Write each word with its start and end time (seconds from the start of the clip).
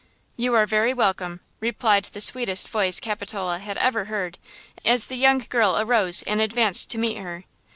"You 0.35 0.55
are 0.55 0.65
very 0.65 0.95
welcome," 0.95 1.41
replied 1.59 2.05
the 2.05 2.21
sweetest 2.21 2.69
voice 2.69 2.99
Capitola 2.99 3.59
had 3.59 3.77
ever 3.77 4.05
heard, 4.05 4.39
as 4.83 5.05
the 5.05 5.15
young 5.15 5.45
girl 5.47 5.77
arose 5.77 6.23
and 6.23 6.41
advanced 6.41 6.89
to 6.89 6.97
meet 6.97 7.17
her. 7.17 7.43